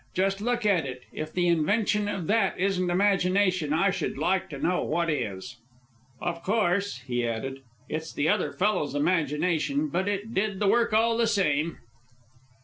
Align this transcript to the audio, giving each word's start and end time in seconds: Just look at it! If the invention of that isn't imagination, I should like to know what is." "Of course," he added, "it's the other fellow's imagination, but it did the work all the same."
Just 0.15 0.41
look 0.41 0.65
at 0.65 0.83
it! 0.87 1.03
If 1.13 1.31
the 1.31 1.47
invention 1.47 2.07
of 2.07 2.25
that 2.25 2.59
isn't 2.59 2.89
imagination, 2.89 3.71
I 3.71 3.91
should 3.91 4.17
like 4.17 4.49
to 4.49 4.57
know 4.57 4.83
what 4.83 5.11
is." 5.11 5.57
"Of 6.19 6.41
course," 6.41 7.03
he 7.05 7.23
added, 7.27 7.59
"it's 7.87 8.11
the 8.11 8.27
other 8.27 8.51
fellow's 8.51 8.95
imagination, 8.95 9.89
but 9.89 10.07
it 10.07 10.33
did 10.33 10.59
the 10.59 10.67
work 10.67 10.91
all 10.91 11.17
the 11.17 11.27
same." 11.27 11.77